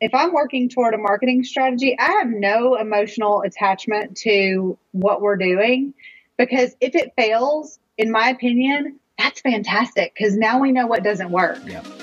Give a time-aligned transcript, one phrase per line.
[0.00, 5.36] if I'm working toward a marketing strategy, I have no emotional attachment to what we're
[5.36, 5.94] doing
[6.38, 11.30] because if it fails, in my opinion, that's fantastic because now we know what doesn't
[11.30, 11.58] work.
[11.66, 11.99] Yep.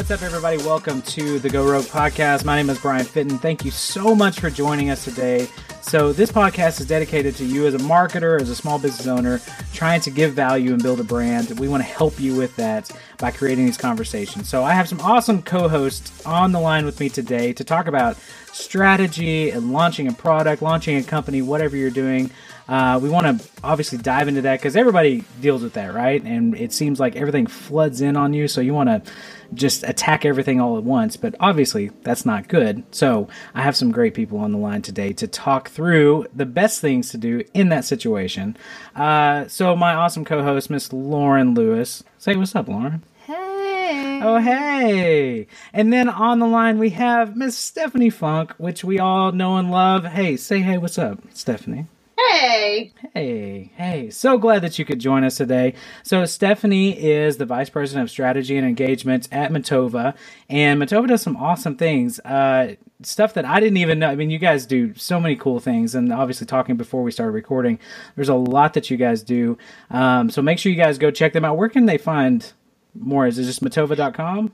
[0.00, 0.56] What's up, everybody?
[0.56, 2.46] Welcome to the Go Rogue podcast.
[2.46, 3.36] My name is Brian Fitton.
[3.36, 5.46] Thank you so much for joining us today.
[5.82, 9.42] So, this podcast is dedicated to you as a marketer, as a small business owner,
[9.74, 11.60] trying to give value and build a brand.
[11.60, 14.48] We want to help you with that by creating these conversations.
[14.48, 17.86] So, I have some awesome co hosts on the line with me today to talk
[17.86, 18.16] about
[18.52, 22.30] strategy and launching a product, launching a company, whatever you're doing.
[22.70, 26.22] Uh, we want to obviously dive into that because everybody deals with that, right?
[26.22, 29.12] And it seems like everything floods in on you, so you want to
[29.52, 31.16] just attack everything all at once.
[31.16, 32.84] But obviously, that's not good.
[32.92, 36.80] So I have some great people on the line today to talk through the best
[36.80, 38.56] things to do in that situation.
[38.94, 43.02] Uh, so my awesome co-host, Miss Lauren Lewis, say what's up, Lauren.
[43.26, 44.20] Hey.
[44.22, 45.48] Oh, hey.
[45.72, 49.72] And then on the line, we have Miss Stephanie Funk, which we all know and
[49.72, 50.04] love.
[50.04, 51.86] Hey, say hey, what's up, Stephanie?
[52.30, 52.92] Hey.
[53.12, 55.74] Hey, hey, so glad that you could join us today.
[56.04, 60.14] So, Stephanie is the Vice President of Strategy and Engagement at Metova,
[60.48, 62.20] and Metova does some awesome things.
[62.20, 64.08] Uh, stuff that I didn't even know.
[64.08, 67.32] I mean, you guys do so many cool things, and obviously, talking before we started
[67.32, 67.80] recording,
[68.14, 69.58] there's a lot that you guys do.
[69.90, 71.56] Um, so, make sure you guys go check them out.
[71.56, 72.52] Where can they find
[72.94, 73.26] more?
[73.26, 74.52] Is it just metova.com?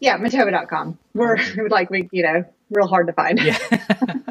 [0.00, 0.98] Yeah, Metova.com.
[1.14, 1.38] We're
[1.70, 2.44] like, we, you know,
[2.74, 3.38] real hard to find.
[3.40, 3.58] Yeah.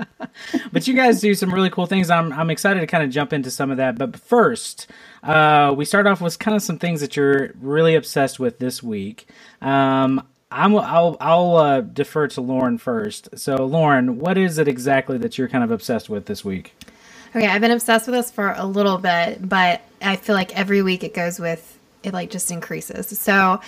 [0.71, 2.09] but you guys do some really cool things.
[2.09, 3.97] I'm I'm excited to kind of jump into some of that.
[3.97, 4.87] But first,
[5.23, 8.83] uh, we start off with kind of some things that you're really obsessed with this
[8.83, 9.27] week.
[9.61, 13.29] Um, I'm I'll I'll uh, defer to Lauren first.
[13.37, 16.73] So Lauren, what is it exactly that you're kind of obsessed with this week?
[17.35, 20.83] Okay, I've been obsessed with this for a little bit, but I feel like every
[20.83, 23.17] week it goes with it like just increases.
[23.17, 23.59] So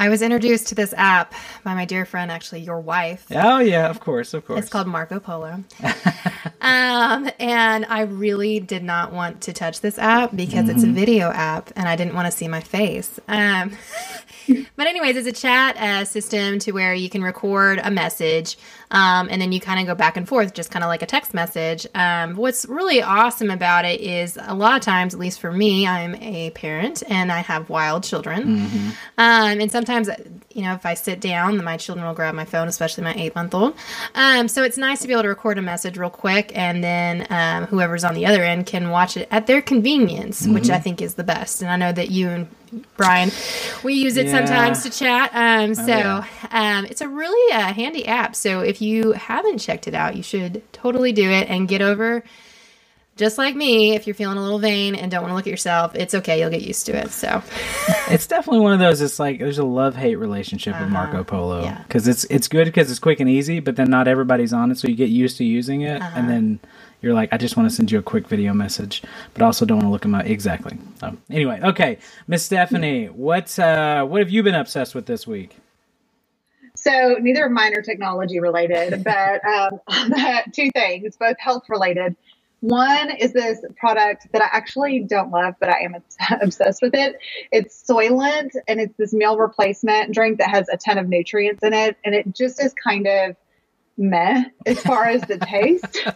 [0.00, 3.26] I was introduced to this app by my dear friend, actually your wife.
[3.32, 4.60] Oh yeah, of course, of course.
[4.60, 5.62] It's called Marco Polo.
[6.62, 10.70] um, and I really did not want to touch this app because mm-hmm.
[10.70, 13.20] it's a video app and I didn't want to see my face.
[13.28, 13.72] Um,
[14.76, 18.56] but anyways, it's a chat uh, system to where you can record a message
[18.92, 21.06] um, and then you kind of go back and forth, just kind of like a
[21.06, 21.86] text message.
[21.94, 25.86] Um, what's really awesome about it is a lot of times, at least for me,
[25.86, 28.58] I'm a parent and I have wild children.
[28.58, 28.88] Mm-hmm.
[29.18, 30.08] Um, and sometimes,
[30.52, 33.34] you know, if I sit down, my children will grab my phone, especially my eight
[33.34, 33.76] month old.
[34.14, 37.26] Um, so it's nice to be able to record a message real quick and then
[37.30, 40.54] um, whoever's on the other end can watch it at their convenience, mm-hmm.
[40.54, 41.62] which I think is the best.
[41.62, 42.48] And I know that you and
[42.96, 43.30] Brian.
[43.82, 44.32] We use it yeah.
[44.32, 45.30] sometimes to chat.
[45.34, 46.78] Um, oh, so oh, yeah.
[46.78, 48.36] um, it's a really uh, handy app.
[48.36, 52.22] So if you haven't checked it out, you should totally do it and get over.
[53.16, 55.50] Just like me, if you're feeling a little vain and don't want to look at
[55.50, 56.40] yourself, it's okay.
[56.40, 57.10] You'll get used to it.
[57.10, 57.42] So,
[58.08, 59.02] it's definitely one of those.
[59.02, 60.84] It's like there's a love hate relationship uh-huh.
[60.84, 62.12] with Marco Polo because yeah.
[62.12, 64.88] it's it's good because it's quick and easy, but then not everybody's on it, so
[64.88, 66.12] you get used to using it, uh-huh.
[66.16, 66.60] and then
[67.02, 69.02] you're like, I just want to send you a quick video message,
[69.34, 70.78] but also don't want to look at my exactly.
[70.98, 75.56] So anyway, okay, Miss Stephanie, what uh, what have you been obsessed with this week?
[76.74, 79.80] So neither of mine are technology related, but um,
[80.54, 82.16] two things, both health related.
[82.60, 85.94] One is this product that I actually don't love, but I am
[86.42, 87.16] obsessed with it.
[87.50, 91.72] It's Soylent, and it's this meal replacement drink that has a ton of nutrients in
[91.72, 93.36] it, and it just is kind of
[93.96, 96.06] meh as far as the taste.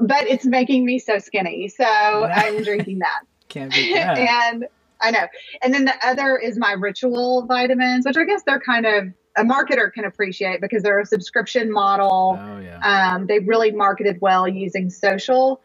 [0.00, 1.68] But it's making me so skinny.
[1.68, 3.20] So I'm drinking that.
[3.48, 4.18] Can't be that.
[4.52, 4.66] and
[5.00, 5.26] I know.
[5.62, 9.04] And then the other is my ritual vitamins, which I guess they're kind of
[9.36, 12.38] a marketer can appreciate because they're a subscription model.
[12.40, 13.14] Oh, yeah.
[13.14, 15.60] Um, they really marketed well using social.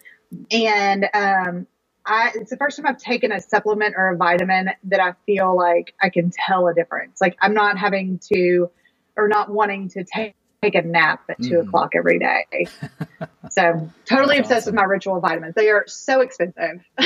[0.51, 1.67] And um,
[2.05, 5.55] I, it's the first time I've taken a supplement or a vitamin that I feel
[5.55, 7.19] like I can tell a difference.
[7.21, 8.69] Like I'm not having to
[9.15, 11.67] or not wanting to take take a nap at two mm.
[11.67, 12.67] o'clock every day.
[13.49, 14.75] so totally That's obsessed awesome.
[14.75, 15.55] with my ritual vitamins.
[15.55, 16.81] They are so expensive.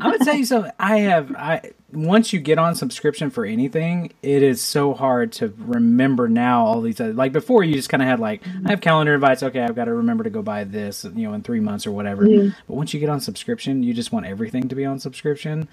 [0.00, 0.70] I would tell you so.
[0.78, 5.54] I have I once you get on subscription for anything, it is so hard to
[5.58, 8.80] remember now all these other, like before you just kind of had like I have
[8.80, 9.42] calendar invites.
[9.42, 11.92] Okay, I've got to remember to go buy this, you know, in three months or
[11.92, 12.24] whatever.
[12.24, 12.58] Mm-hmm.
[12.66, 15.68] But once you get on subscription, you just want everything to be on subscription.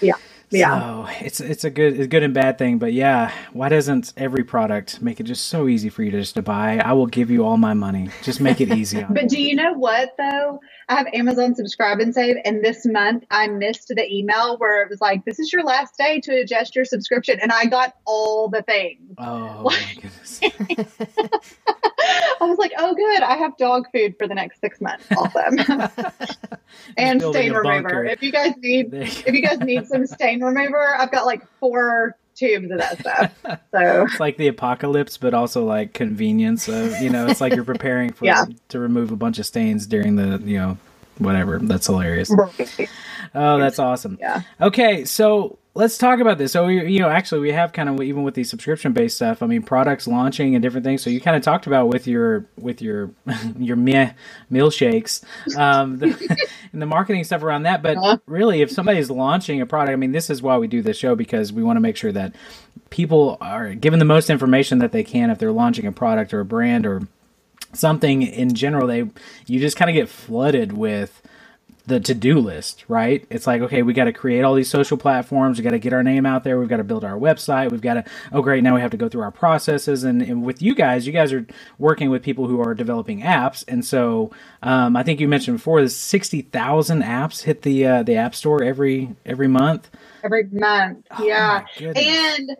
[0.00, 0.14] Yeah.
[0.50, 0.78] Yeah.
[0.78, 4.44] So it's it's a good a good and bad thing, but yeah, why doesn't every
[4.44, 6.78] product make it just so easy for you to just to buy?
[6.78, 8.10] I will give you all my money.
[8.22, 9.04] Just make it easy.
[9.10, 10.60] but do you know what though?
[10.88, 14.90] I have Amazon Subscribe and Save, and this month I missed the email where it
[14.90, 18.48] was like, "This is your last day to adjust your subscription," and I got all
[18.48, 19.14] the things.
[19.18, 20.40] Oh my goodness!
[22.40, 23.22] I was like, "Oh, good!
[23.22, 25.58] I have dog food for the next six months." Awesome.
[26.96, 28.04] and stain remover.
[28.04, 32.16] If you guys need, if you guys need some stain remover, I've got like four
[32.34, 33.32] tubes of that stuff.
[33.74, 37.64] So it's like the apocalypse, but also like convenience of you know, it's like you're
[37.64, 38.44] preparing for yeah.
[38.68, 40.78] to remove a bunch of stains during the you know
[41.18, 41.58] whatever.
[41.58, 42.30] That's hilarious.
[43.34, 44.16] Oh, that's awesome.
[44.20, 44.42] Yeah.
[44.60, 46.52] Okay, so let's talk about this.
[46.52, 49.42] So, we, you know, actually, we have kind of even with the subscription based stuff.
[49.42, 51.02] I mean, products launching and different things.
[51.02, 53.10] So, you kind of talked about with your with your
[53.58, 54.12] your meh
[54.50, 55.24] milkshakes,
[55.56, 56.38] um, the,
[56.72, 57.82] and the marketing stuff around that.
[57.82, 58.18] But uh-huh.
[58.26, 61.16] really, if somebody's launching a product, I mean, this is why we do this show
[61.16, 62.34] because we want to make sure that
[62.90, 66.40] people are given the most information that they can if they're launching a product or
[66.40, 67.02] a brand or
[67.74, 68.86] something in general.
[68.86, 69.08] They
[69.46, 71.22] you just kind of get flooded with
[71.86, 73.26] the to-do list, right?
[73.28, 75.58] It's like, okay, we got to create all these social platforms.
[75.58, 76.58] We got to get our name out there.
[76.58, 77.70] We've got to build our website.
[77.70, 78.62] We've got to, oh, great.
[78.62, 80.02] Now we have to go through our processes.
[80.02, 81.46] And, and with you guys, you guys are
[81.78, 83.64] working with people who are developing apps.
[83.68, 84.30] And so,
[84.62, 88.62] um, I think you mentioned before the 60,000 apps hit the, uh, the app store
[88.62, 89.90] every, every month.
[90.22, 91.06] Every month.
[91.10, 91.66] Oh, yeah.
[91.78, 92.56] And,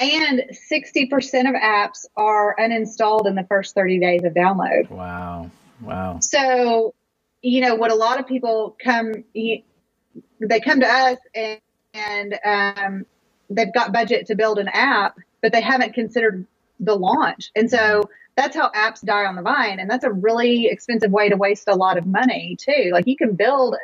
[0.00, 4.90] and 60% of apps are uninstalled in the first 30 days of download.
[4.90, 5.50] Wow.
[5.80, 6.18] Wow.
[6.20, 6.94] So
[7.42, 11.60] you know what a lot of people come they come to us and,
[11.94, 13.06] and um,
[13.48, 16.46] they've got budget to build an app but they haven't considered
[16.78, 18.02] the launch and so
[18.36, 21.68] that's how apps die on the vine and that's a really expensive way to waste
[21.68, 23.74] a lot of money too like you can build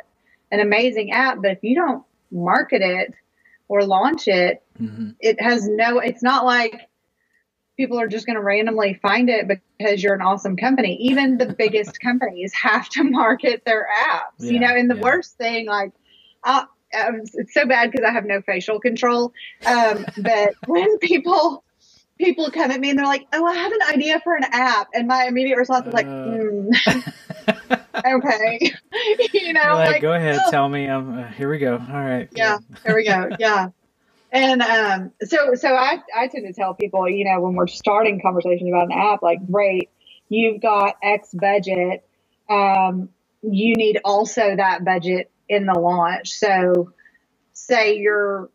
[0.51, 3.13] an amazing app but if you don't market it
[3.67, 5.09] or launch it mm-hmm.
[5.19, 6.87] it has no it's not like
[7.77, 10.97] people are just going to randomly find it because you're an awesome company.
[10.99, 14.75] Even the biggest companies have to market their apps, yeah, you know.
[14.75, 15.03] And the yeah.
[15.03, 15.93] worst thing, like,
[16.43, 19.31] uh, it's so bad because I have no facial control.
[19.65, 21.63] Um, but when people
[22.17, 24.89] people come at me and they're like, "Oh, I have an idea for an app,"
[24.93, 26.69] and my immediate response is like, mm.
[27.95, 28.73] "Okay,"
[29.33, 30.51] you know, like, like, go ahead, oh.
[30.51, 30.87] tell me.
[30.87, 31.73] Um, uh, here we go.
[31.73, 32.27] All right.
[32.33, 33.29] Yeah, here we go.
[33.39, 33.69] Yeah.
[34.29, 38.19] And um, so, so I, I tend to tell people, you know, when we're starting
[38.21, 39.89] conversations about an app, like, great,
[40.27, 42.05] you've got X budget.
[42.49, 43.07] Um,
[43.41, 46.31] you need also that budget in the launch.
[46.31, 46.91] So,
[47.53, 48.49] say your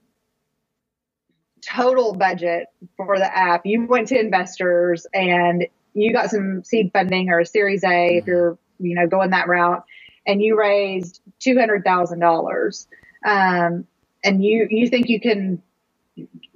[1.67, 2.67] total budget
[2.97, 7.47] for the app, you went to investors and you got some seed funding or a
[7.47, 8.19] Series A mm-hmm.
[8.19, 9.85] if you're, you know, going that route,
[10.27, 12.89] and you raised two hundred thousand dollars.
[13.25, 13.87] Um,
[14.25, 15.63] and you you think you can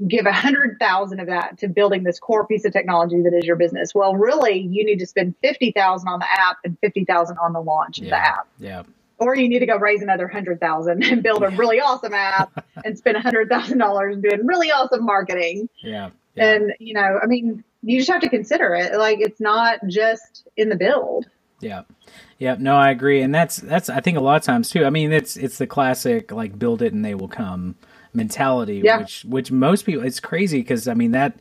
[0.07, 3.45] give a hundred thousand of that to building this core piece of technology that is
[3.45, 3.95] your business.
[3.95, 7.53] Well, really, you need to spend fifty thousand on the app and fifty thousand on
[7.53, 8.49] the launch yeah, of the app.
[8.59, 8.83] Yeah.
[9.19, 12.65] Or you need to go raise another hundred thousand and build a really awesome app
[12.85, 15.69] and spend a hundred thousand dollars doing really awesome marketing.
[15.83, 16.53] Yeah, yeah.
[16.53, 18.95] And you know, I mean, you just have to consider it.
[18.99, 21.27] Like it's not just in the build.
[21.61, 21.83] Yeah.
[22.39, 24.85] Yeah, no, I agree, and that's that's I think a lot of times too.
[24.85, 27.77] I mean, it's it's the classic like build it and they will come
[28.13, 28.99] mentality, yeah.
[28.99, 31.39] which which most people it's crazy because I mean that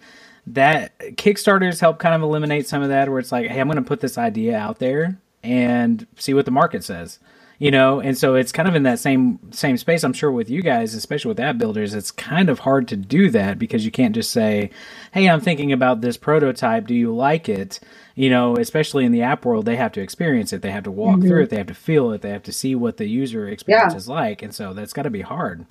[0.47, 3.77] that Kickstarters help kind of eliminate some of that where it's like, hey, I'm going
[3.77, 7.19] to put this idea out there and see what the market says
[7.59, 7.99] you know?
[7.99, 10.93] And so it's kind of in that same same space i'm sure with you guys
[10.93, 11.93] especially with app builders.
[11.93, 14.69] It's kind of hard to do that because you can't just say
[15.13, 16.87] hey i'm thinking about this prototype.
[16.87, 17.79] Do you like it?
[18.15, 20.61] You know especially in the app world they have to experience it.
[20.61, 21.27] They have to walk mm-hmm.
[21.27, 21.49] through it.
[21.49, 22.21] They have to feel it.
[22.21, 23.97] They have to see what the user experience yeah.
[23.97, 24.41] is like.
[24.41, 25.65] And so that's got to be hard.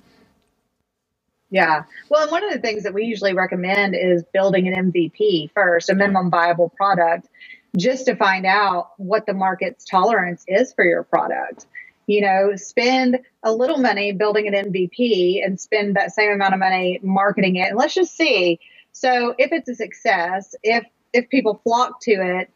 [1.51, 1.83] Yeah.
[2.09, 5.89] Well, and one of the things that we usually recommend is building an MVP first,
[5.89, 7.29] a minimum viable product,
[7.77, 11.67] just to find out what the market's tolerance is for your product
[12.07, 16.59] you know, spend a little money building an MVP and spend that same amount of
[16.59, 17.69] money marketing it.
[17.69, 18.59] And let's just see.
[18.91, 22.49] So if it's a success, if if people flock to it,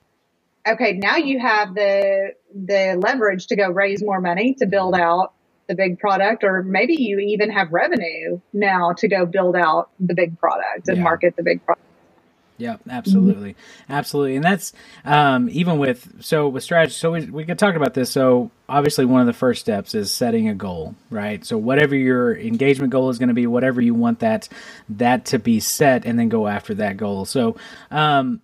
[0.68, 5.34] okay, now you have the the leverage to go raise more money to build out
[5.68, 10.16] the big product, or maybe you even have revenue now to go build out the
[10.16, 11.04] big product and yeah.
[11.04, 11.89] market the big product.
[12.60, 13.94] Yeah, absolutely, mm-hmm.
[13.94, 14.74] absolutely, and that's
[15.06, 16.94] um, even with so with strategy.
[16.94, 18.12] So we we could talk about this.
[18.12, 21.44] So obviously, one of the first steps is setting a goal, right?
[21.46, 24.50] So whatever your engagement goal is going to be, whatever you want that
[24.90, 27.24] that to be set, and then go after that goal.
[27.24, 27.56] So
[27.92, 28.42] um,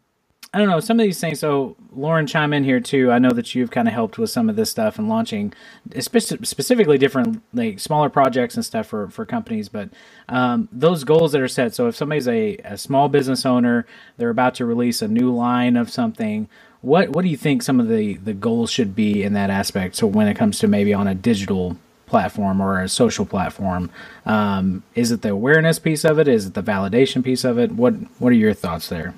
[0.56, 1.42] I don't know some of these things.
[1.42, 3.12] So Lauren, chime in here too.
[3.12, 5.52] I know that you've kind of helped with some of this stuff and launching,
[6.00, 9.68] specifically different like smaller projects and stuff for for companies.
[9.68, 9.90] But
[10.30, 11.76] um, those goals that are set.
[11.76, 13.86] So if somebody's a, a small business owner,
[14.16, 16.48] they're about to release a new line of something.
[16.80, 19.98] What what do you think some of the the goals should be in that aspect?
[19.98, 23.90] So when it comes to maybe on a digital platform or a social platform,
[24.26, 26.30] um, is it the awareness piece of it?
[26.30, 27.74] Is it the validation piece of it?
[27.74, 29.16] What what are your thoughts there?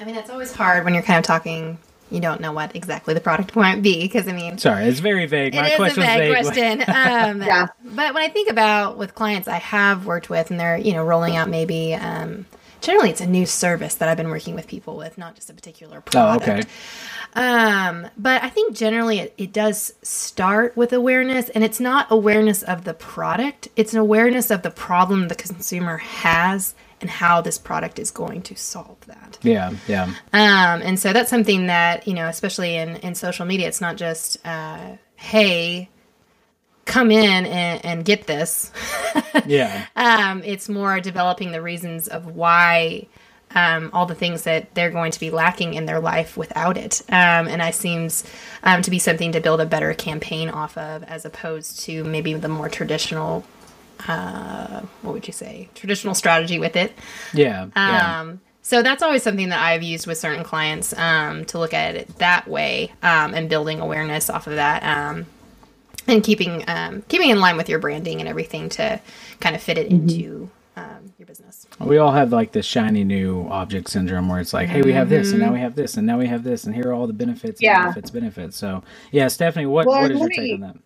[0.00, 1.78] I mean, it's always hard when you're kind of talking
[2.10, 5.26] you don't know what exactly the product might be because I mean, sorry, it's very
[5.26, 5.54] vague.
[5.54, 6.30] My it is a vague, vague.
[6.30, 6.80] question.
[6.88, 7.66] um, yeah.
[7.84, 11.04] But when I think about with clients I have worked with, and they're you know
[11.04, 12.46] rolling out maybe um,
[12.80, 15.54] generally it's a new service that I've been working with people with, not just a
[15.54, 16.48] particular product.
[16.48, 16.62] Oh, okay.
[17.34, 22.62] Um, but I think generally it, it, does start with awareness, and it's not awareness
[22.62, 27.58] of the product; it's an awareness of the problem the consumer has and how this
[27.58, 29.38] product is going to solve that.
[29.42, 30.04] Yeah, yeah.
[30.32, 33.96] Um, and so that's something that you know, especially in in social media, it's not
[33.96, 35.88] just uh, hey
[36.88, 38.72] come in and, and get this.
[39.46, 39.86] yeah.
[39.94, 43.06] Um, it's more developing the reasons of why
[43.54, 47.02] um, all the things that they're going to be lacking in their life without it.
[47.08, 48.24] Um, and I seems
[48.62, 52.34] um, to be something to build a better campaign off of as opposed to maybe
[52.34, 53.44] the more traditional,
[54.06, 56.92] uh, what would you say, traditional strategy with it.
[57.32, 57.68] Yeah.
[57.74, 58.20] yeah.
[58.20, 61.94] Um, so that's always something that I've used with certain clients um, to look at
[61.94, 65.26] it that way um, and building awareness off of that um,
[66.06, 69.00] and keeping um, keeping in line with your branding and everything to
[69.40, 70.08] kind of fit it mm-hmm.
[70.08, 71.66] into um, your business.
[71.80, 75.08] We all have like the shiny new object syndrome where it's like, hey, we have
[75.08, 77.06] this, and now we have this, and now we have this, and here are all
[77.06, 77.82] the benefits, yeah.
[77.82, 78.56] benefits, benefits.
[78.56, 80.76] So, yeah, Stephanie, what, well, what is your me, take on that?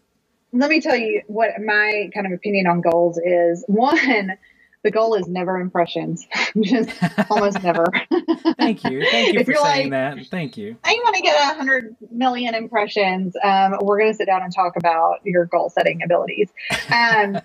[0.52, 3.64] Let me tell you what my kind of opinion on goals is.
[3.68, 4.36] One,
[4.82, 6.26] the goal is never impressions,
[6.60, 6.90] just
[7.30, 7.86] almost never.
[8.56, 9.04] Thank you.
[9.10, 10.26] Thank you if for saying like, that.
[10.26, 10.76] Thank you.
[10.84, 13.34] I want to get a hundred million impressions.
[13.42, 16.48] Um, we're going to sit down and talk about your goal setting abilities.
[16.92, 17.38] Um,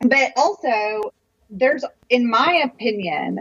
[0.00, 1.12] but also,
[1.48, 3.40] there's, in my opinion,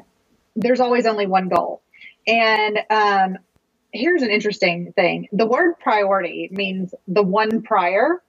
[0.56, 1.82] there's always only one goal.
[2.28, 3.38] And um,
[3.92, 8.22] here's an interesting thing the word priority means the one prior.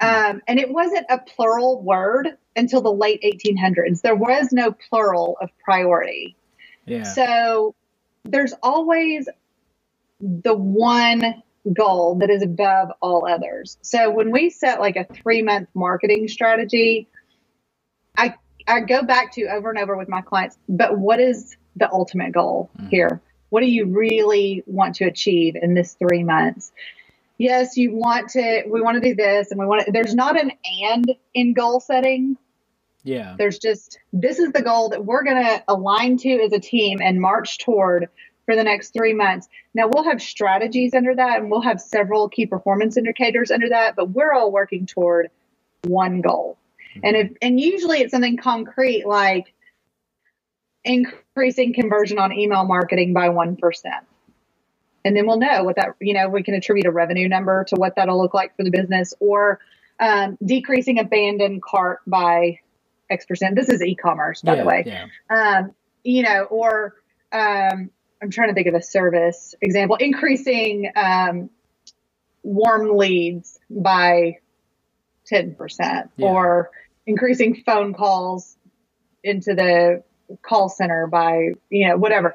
[0.00, 4.00] Um, and it wasn't a plural word until the late 1800s.
[4.00, 6.36] There was no plural of priority.
[6.86, 7.02] Yeah.
[7.02, 7.74] So
[8.24, 9.28] there's always
[10.20, 11.42] the one
[11.72, 13.78] goal that is above all others.
[13.82, 17.08] So when we set like a three month marketing strategy,
[18.16, 18.34] I
[18.66, 22.32] I go back to over and over with my clients, but what is the ultimate
[22.32, 22.88] goal mm-hmm.
[22.88, 23.20] here?
[23.50, 26.72] What do you really want to achieve in this three months?
[27.40, 30.38] Yes, you want to, we want to do this and we want to, there's not
[30.38, 32.36] an and in goal setting.
[33.02, 33.34] Yeah.
[33.38, 36.98] There's just, this is the goal that we're going to align to as a team
[37.02, 38.10] and march toward
[38.44, 39.48] for the next three months.
[39.72, 43.96] Now we'll have strategies under that and we'll have several key performance indicators under that,
[43.96, 45.30] but we're all working toward
[45.84, 46.58] one goal.
[46.90, 47.00] Mm-hmm.
[47.04, 49.54] And if, and usually it's something concrete like
[50.84, 53.56] increasing conversion on email marketing by 1%
[55.04, 57.76] and then we'll know what that you know we can attribute a revenue number to
[57.76, 59.60] what that'll look like for the business or
[59.98, 62.58] um, decreasing abandoned cart by
[63.10, 65.06] x percent this is e-commerce by yeah, the way yeah.
[65.30, 66.94] um, you know or
[67.32, 67.90] um,
[68.22, 71.50] i'm trying to think of a service example increasing um,
[72.42, 74.38] warm leads by
[75.30, 75.56] 10%
[76.16, 76.26] yeah.
[76.26, 76.70] or
[77.06, 78.56] increasing phone calls
[79.22, 80.02] into the
[80.42, 82.34] call center by you know whatever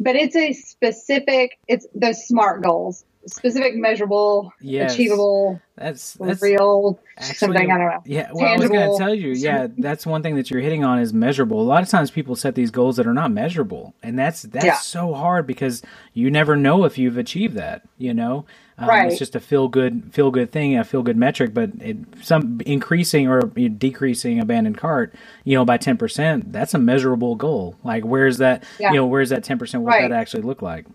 [0.00, 4.94] but it's a specific it's the smart goals specific measurable yes.
[4.94, 8.50] achievable that's that's real actually, something i don't know yeah well tangible.
[8.50, 11.12] i was going to tell you yeah that's one thing that you're hitting on is
[11.12, 14.42] measurable a lot of times people set these goals that are not measurable and that's
[14.42, 14.76] that's yeah.
[14.76, 15.82] so hard because
[16.14, 18.46] you never know if you've achieved that you know
[18.80, 19.08] um, right.
[19.08, 22.60] It's just a feel good feel good thing, a feel good metric, but it, some
[22.64, 27.76] increasing or decreasing abandoned cart, you know, by ten percent, that's a measurable goal.
[27.84, 28.64] Like, where's that?
[28.78, 28.90] Yeah.
[28.90, 29.82] You know, where's that ten percent?
[29.82, 30.08] What right.
[30.08, 30.86] that actually look like?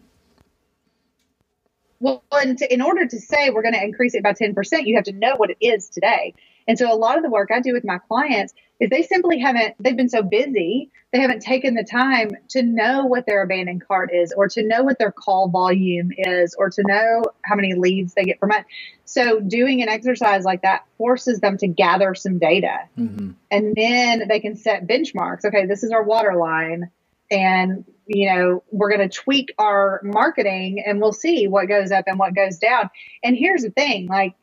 [2.00, 4.88] Well, and to, in order to say we're going to increase it by ten percent,
[4.88, 6.34] you have to know what it is today.
[6.68, 9.40] And so, a lot of the work I do with my clients is they simply
[9.40, 13.88] haven't, they've been so busy, they haven't taken the time to know what their abandoned
[13.88, 17.74] cart is, or to know what their call volume is, or to know how many
[17.74, 18.66] leads they get per month.
[19.06, 22.80] So, doing an exercise like that forces them to gather some data.
[22.98, 23.32] Mm-hmm.
[23.50, 25.46] And then they can set benchmarks.
[25.46, 26.92] Okay, this is our water line.
[27.32, 32.06] And, you know, we're going to tweak our marketing and we'll see what goes up
[32.08, 32.90] and what goes down.
[33.24, 34.36] And here's the thing like,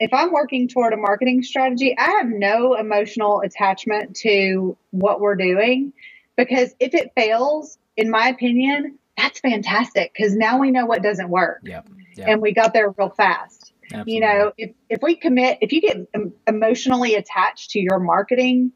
[0.00, 5.36] if I'm working toward a marketing strategy, I have no emotional attachment to what we're
[5.36, 5.92] doing
[6.36, 11.28] because if it fails, in my opinion, that's fantastic because now we know what doesn't
[11.28, 11.60] work.
[11.62, 11.88] Yep.
[12.16, 12.28] yep.
[12.28, 13.72] And we got there real fast.
[13.84, 14.14] Absolutely.
[14.14, 16.08] You know, if, if we commit, if you get
[16.48, 18.72] emotionally attached to your marketing,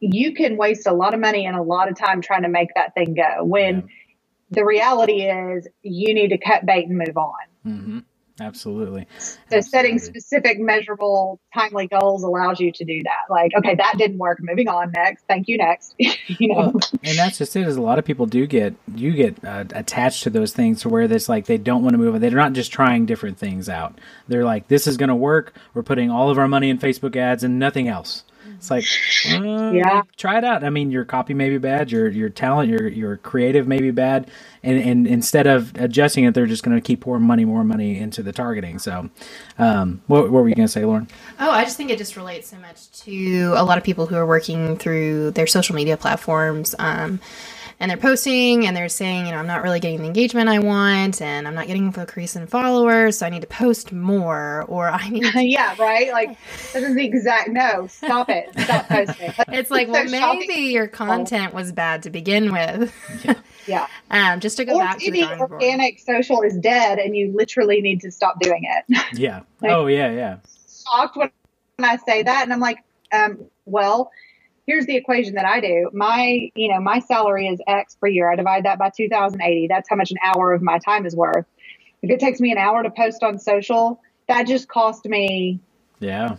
[0.00, 2.68] you can waste a lot of money and a lot of time trying to make
[2.74, 3.82] that thing go when yeah.
[4.50, 7.32] the reality is you need to cut bait and move on.
[7.66, 7.98] Mm-hmm.
[8.38, 9.06] Absolutely.
[9.18, 9.62] So Absolutely.
[9.62, 13.32] setting specific, measurable, timely goals allows you to do that.
[13.32, 14.38] Like, okay, that didn't work.
[14.42, 14.92] Moving on.
[14.92, 15.24] Next.
[15.26, 15.56] Thank you.
[15.56, 15.94] Next.
[15.98, 16.72] you know.
[16.74, 17.66] Well, and that's just it.
[17.66, 20.90] Is a lot of people do get you get uh, attached to those things to
[20.90, 22.20] where it's like they don't want to move.
[22.20, 23.98] They're not just trying different things out.
[24.28, 25.56] They're like, this is going to work.
[25.72, 28.24] We're putting all of our money in Facebook ads and nothing else.
[28.56, 28.84] It's like,
[29.30, 30.64] uh, yeah, try it out.
[30.64, 33.90] I mean, your copy may be bad, your your talent, your your creative may be
[33.90, 34.30] bad,
[34.62, 37.98] and and instead of adjusting it, they're just going to keep pouring money, more money
[37.98, 38.78] into the targeting.
[38.78, 39.10] So,
[39.58, 41.08] um, what, what were you going to say, Lauren?
[41.38, 44.16] Oh, I just think it just relates so much to a lot of people who
[44.16, 46.74] are working through their social media platforms.
[46.78, 47.20] Um,
[47.78, 50.58] and they're posting and they're saying, you know, I'm not really getting the engagement I
[50.58, 54.64] want and I'm not getting the increase in followers, so I need to post more
[54.68, 56.12] or I need to- Yeah, right?
[56.12, 56.38] Like
[56.72, 58.48] this is the exact no, stop it.
[58.60, 59.32] Stop posting.
[59.48, 62.94] it's like, well, maybe your content was bad to begin with.
[63.24, 63.34] Yeah.
[63.66, 63.86] yeah.
[64.08, 67.32] Um, just to go or back maybe to the organic social is dead and you
[67.34, 68.98] literally need to stop doing it.
[69.14, 69.40] Yeah.
[69.60, 70.36] like, oh yeah, yeah.
[70.88, 71.30] Shocked when
[71.80, 72.78] I say that and I'm like,
[73.12, 74.12] um, well,
[74.66, 75.90] here's the equation that I do.
[75.92, 78.30] My, you know, my salary is X per year.
[78.30, 79.68] I divide that by 2080.
[79.68, 81.46] That's how much an hour of my time is worth.
[82.02, 85.60] If it takes me an hour to post on social, that just cost me
[85.98, 86.36] yeah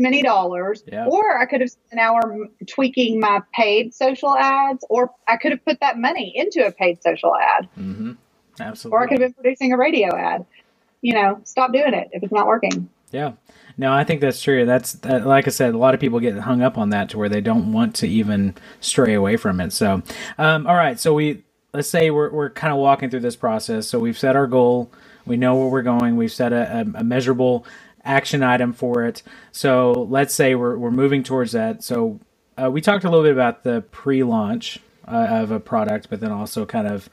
[0.00, 0.82] many dollars.
[0.86, 1.06] Yeah.
[1.06, 5.52] Or I could have spent an hour tweaking my paid social ads, or I could
[5.52, 7.68] have put that money into a paid social ad.
[7.78, 8.12] Mm-hmm.
[8.58, 8.96] Absolutely.
[8.96, 10.44] Or I could have been producing a radio ad.
[11.02, 12.88] You know, stop doing it if it's not working.
[13.10, 13.32] Yeah.
[13.76, 14.66] No, I think that's true.
[14.66, 17.18] That's that, like I said, a lot of people get hung up on that to
[17.18, 19.72] where they don't want to even stray away from it.
[19.72, 20.02] So,
[20.38, 20.98] um, all right.
[20.98, 23.88] So we let's say we're we're kind of walking through this process.
[23.88, 24.90] So we've set our goal.
[25.24, 26.16] We know where we're going.
[26.16, 27.64] We've set a, a, a measurable
[28.04, 29.22] action item for it.
[29.52, 31.82] So let's say we're we're moving towards that.
[31.82, 32.20] So
[32.60, 36.32] uh, we talked a little bit about the pre-launch uh, of a product, but then
[36.32, 37.08] also kind of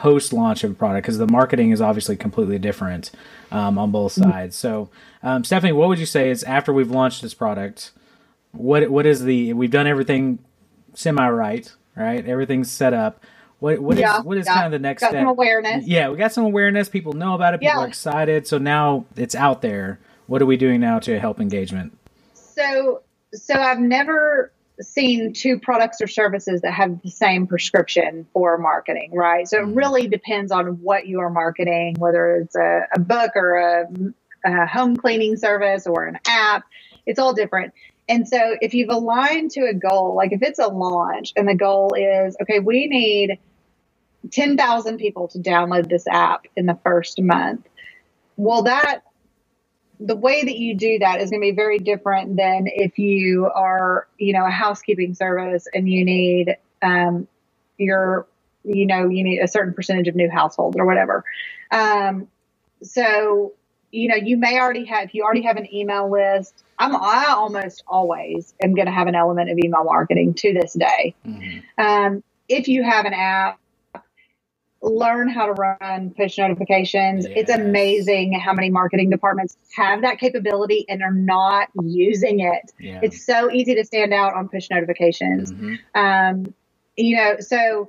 [0.00, 3.10] post launch of a product because the marketing is obviously completely different
[3.52, 4.30] um, on both mm-hmm.
[4.30, 4.56] sides.
[4.56, 4.88] So,
[5.22, 7.92] um, Stephanie, what would you say is after we've launched this product?
[8.52, 10.38] What what is the we've done everything
[10.94, 12.26] semi right, right?
[12.26, 13.22] Everything's set up.
[13.58, 14.54] What what yeah, is, what is yeah.
[14.54, 15.20] kind of the next got step?
[15.20, 15.86] Some awareness.
[15.86, 16.88] Yeah, we got some awareness.
[16.88, 17.60] People know about it.
[17.60, 17.84] People yeah.
[17.84, 18.46] are excited.
[18.46, 20.00] So now it's out there.
[20.28, 21.96] What are we doing now to help engagement?
[22.32, 23.02] So
[23.34, 24.50] so I've never
[24.82, 29.48] seen two products or services that have the same prescription for marketing, right?
[29.48, 29.74] So it mm-hmm.
[29.74, 33.86] really depends on what you are marketing, whether it's a, a book or a,
[34.44, 36.64] a home cleaning service or an app.
[37.06, 37.74] It's all different.
[38.08, 41.54] And so if you've aligned to a goal, like if it's a launch and the
[41.54, 43.38] goal is, okay, we need
[44.30, 47.66] 10,000 people to download this app in the first month.
[48.36, 49.02] Well, that
[50.00, 53.50] the way that you do that is going to be very different than if you
[53.54, 57.28] are, you know, a housekeeping service and you need um,
[57.76, 58.26] your,
[58.64, 61.22] you know, you need a certain percentage of new households or whatever.
[61.70, 62.28] Um,
[62.82, 63.52] so,
[63.90, 67.26] you know, you may already have, if you already have an email list, I'm, I
[67.28, 71.14] almost always am going to have an element of email marketing to this day.
[71.26, 71.80] Mm-hmm.
[71.80, 73.59] Um, if you have an app,
[74.82, 77.26] learn how to run push notifications.
[77.26, 82.72] It's amazing how many marketing departments have that capability and are not using it.
[82.78, 83.00] Yeah.
[83.02, 85.52] It's so easy to stand out on push notifications.
[85.52, 85.74] Mm-hmm.
[85.94, 86.54] Um,
[86.96, 87.88] you know, so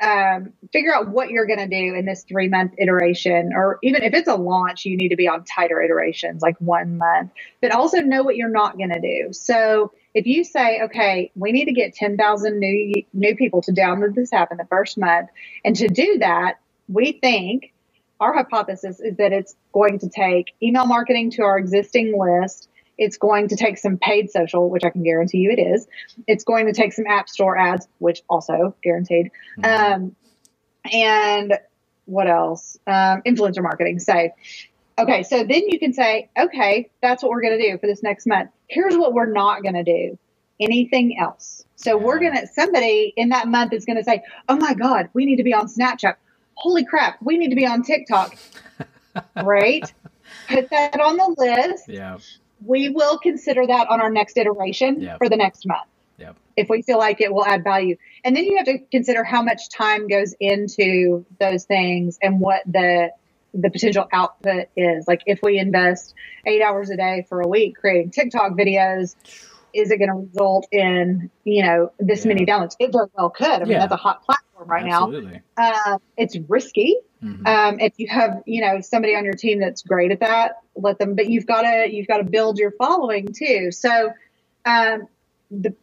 [0.00, 4.02] um, figure out what you're going to do in this three month iteration, or even
[4.02, 7.70] if it's a launch, you need to be on tighter iterations, like one month, but
[7.70, 9.32] also know what you're not going to do.
[9.32, 14.14] So if you say, okay, we need to get 10,000 new, new people to download
[14.14, 15.30] this app in the first month,
[15.64, 17.72] and to do that, we think
[18.18, 22.68] our hypothesis is that it's going to take email marketing to our existing list.
[22.98, 25.86] It's going to take some paid social, which I can guarantee you it is.
[26.26, 29.30] It's going to take some app store ads, which also guaranteed.
[29.58, 29.92] Mm-hmm.
[29.92, 30.16] Um,
[30.92, 31.58] and
[32.04, 32.78] what else?
[32.86, 34.00] Um, influencer marketing.
[34.00, 34.32] Say,
[34.98, 38.02] okay, so then you can say, okay, that's what we're going to do for this
[38.02, 40.18] next month here's what we're not going to do
[40.60, 41.64] anything else.
[41.76, 45.08] So we're going to, somebody in that month is going to say, oh my God,
[45.14, 46.16] we need to be on Snapchat.
[46.54, 48.36] Holy crap, we need to be on TikTok.
[49.42, 49.92] right?
[50.48, 51.88] Put that on the list.
[51.88, 52.18] Yeah.
[52.64, 55.18] We will consider that on our next iteration yep.
[55.18, 55.88] for the next month.
[56.18, 56.36] Yep.
[56.56, 57.96] If we feel like it will add value.
[58.22, 62.60] And then you have to consider how much time goes into those things and what
[62.66, 63.10] the
[63.54, 65.06] the potential output is.
[65.06, 66.14] Like if we invest
[66.46, 69.14] eight hours a day for a week creating TikTok videos,
[69.72, 72.32] is it going to result in you know this yeah.
[72.32, 72.76] many downloads?
[72.78, 73.46] It very well could.
[73.46, 73.80] I mean, yeah.
[73.80, 75.40] that's a hot platform right Absolutely.
[75.56, 75.72] now.
[75.86, 76.96] Um, it's risky.
[77.22, 77.46] Mm-hmm.
[77.46, 80.98] Um, if you have you know somebody on your team that's great at that, let
[80.98, 81.14] them.
[81.14, 83.70] But you've got to you've got to build your following too.
[83.72, 84.12] So
[84.64, 85.06] um,
[85.50, 85.74] the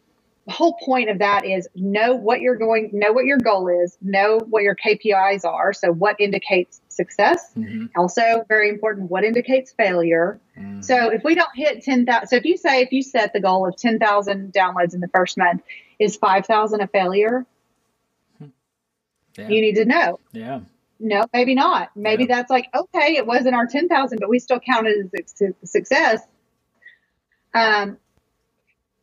[0.48, 4.38] whole point of that is know what you're going, know what your goal is, know
[4.48, 5.72] what your KPIs are.
[5.72, 7.52] So what indicates success?
[7.56, 7.86] Mm-hmm.
[7.96, 10.38] Also very important, what indicates failure?
[10.58, 10.82] Mm-hmm.
[10.82, 13.66] So if we don't hit 10,000, so if you say, if you set the goal
[13.66, 15.62] of 10,000 downloads in the first month,
[15.98, 17.46] is 5,000 a failure?
[19.38, 19.48] Yeah.
[19.48, 20.18] You need to know.
[20.32, 20.60] Yeah.
[21.00, 21.90] No, maybe not.
[21.94, 22.34] Maybe yeah.
[22.34, 26.22] that's like, okay, it wasn't our 10,000, but we still counted as a success.
[27.54, 27.98] Um,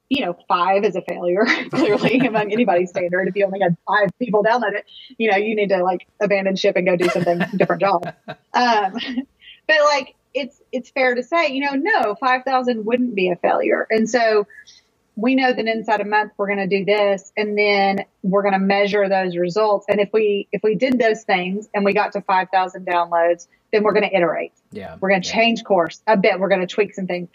[0.10, 3.28] you know, five is a failure, clearly among anybody's standard.
[3.28, 4.86] If you only had five people download it,
[5.18, 8.14] you know, you need to like abandon ship and go do something different job.
[8.28, 8.94] Um,
[9.68, 13.88] but like, it's, it's fair to say, you know, no, 5,000 wouldn't be a failure.
[13.90, 14.48] And so
[15.16, 18.54] we know that inside a month we're going to do this and then we're going
[18.54, 19.86] to measure those results.
[19.88, 23.84] And if we, if we did those things and we got to 5,000 downloads, then
[23.84, 24.52] we're going to iterate.
[24.72, 24.98] Yeah.
[25.00, 25.36] We're going to yeah.
[25.36, 26.38] change course a bit.
[26.38, 27.30] We're going to tweak some things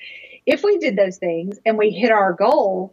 [0.50, 2.92] if we did those things and we hit our goal,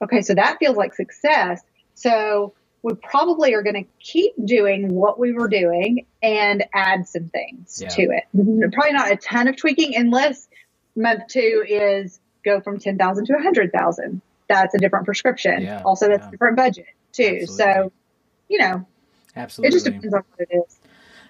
[0.00, 1.60] okay, so that feels like success.
[1.94, 7.28] So we probably are going to keep doing what we were doing and add some
[7.30, 7.88] things yeah.
[7.88, 8.24] to it.
[8.36, 8.70] Mm-hmm.
[8.70, 10.46] Probably not a ton of tweaking unless
[10.94, 14.20] month two is go from 10,000 to 100,000.
[14.48, 15.62] That's a different prescription.
[15.62, 15.82] Yeah.
[15.84, 16.28] Also, that's yeah.
[16.28, 17.40] a different budget too.
[17.42, 17.56] Absolutely.
[17.56, 17.92] So,
[18.48, 18.86] you know,
[19.34, 19.68] Absolutely.
[19.68, 20.78] it just depends on what it is.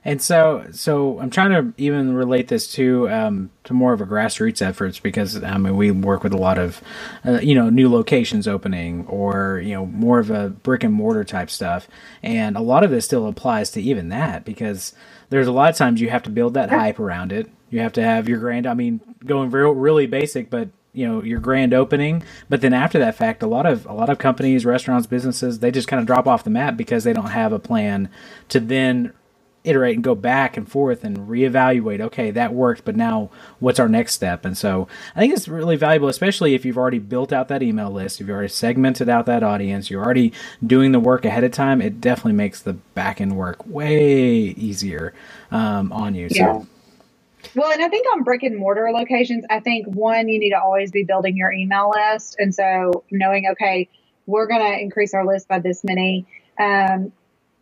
[0.06, 4.06] And so, so I'm trying to even relate this to um, to more of a
[4.06, 6.82] grassroots efforts because I mean we work with a lot of
[7.24, 11.24] uh, you know new locations opening or you know more of a brick and mortar
[11.24, 11.88] type stuff,
[12.22, 14.92] and a lot of this still applies to even that because
[15.30, 17.50] there's a lot of times you have to build that hype around it.
[17.70, 18.66] You have to have your grand.
[18.66, 23.00] I mean, going real really basic, but you know your grand opening but then after
[23.00, 26.06] that fact a lot of a lot of companies restaurants businesses they just kind of
[26.06, 28.08] drop off the map because they don't have a plan
[28.48, 29.12] to then
[29.64, 33.88] iterate and go back and forth and reevaluate okay that worked but now what's our
[33.88, 37.48] next step and so i think it's really valuable especially if you've already built out
[37.48, 40.32] that email list if you've already segmented out that audience you're already
[40.64, 45.14] doing the work ahead of time it definitely makes the back end work way easier
[45.50, 46.52] um, on you yeah.
[46.60, 46.66] so
[47.54, 50.60] well, and I think on brick and mortar locations, I think one, you need to
[50.60, 52.36] always be building your email list.
[52.38, 53.88] And so knowing, okay,
[54.26, 56.26] we're going to increase our list by this many.
[56.58, 57.12] Um,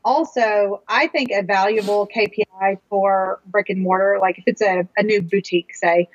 [0.04, 5.02] also, I think a valuable KPI for brick and mortar, like if it's a, a
[5.02, 6.08] new boutique, say,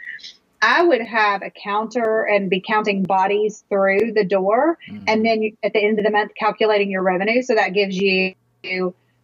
[0.62, 4.78] I would have a counter and be counting bodies through the door.
[4.90, 5.04] Mm-hmm.
[5.08, 7.42] And then you, at the end of the month, calculating your revenue.
[7.44, 8.34] So that gives you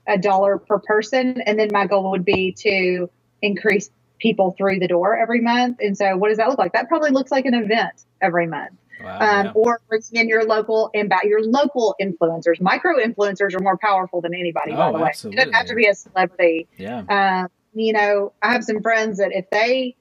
[0.08, 1.42] a dollar per person.
[1.42, 3.10] And then my goal would be to
[3.42, 5.80] increase people through the door every month.
[5.82, 6.74] And so what does that look like?
[6.74, 8.74] That probably looks like an event every month.
[9.04, 9.52] Wow, um, yeah.
[9.54, 12.62] or bringing in your local imba- your local influencers.
[12.62, 14.72] Micro influencers are more powerful than anybody.
[14.72, 15.42] Oh, by the way, absolutely.
[15.42, 16.68] it doesn't have to be a celebrity.
[16.78, 17.00] Yeah.
[17.10, 19.96] Um, you know, I have some friends that if they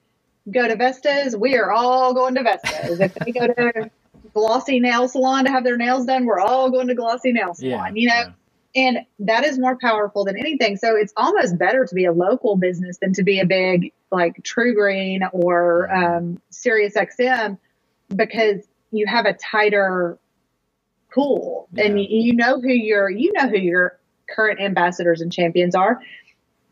[0.49, 2.99] go to Vestas, we are all going to Vestas.
[2.99, 3.91] if they go to
[4.33, 7.95] Glossy Nail Salon to have their nails done, we're all going to Glossy Nail Salon.
[7.95, 8.33] Yeah, you know.
[8.75, 10.77] And that is more powerful than anything.
[10.77, 14.41] So it's almost better to be a local business than to be a big like
[14.41, 17.59] TruGreen or um, Sirius XM
[18.15, 18.61] because
[18.93, 20.17] you have a tighter
[21.13, 21.85] pool yeah.
[21.85, 23.99] and you know who your you know who your
[24.33, 25.99] current ambassadors and champions are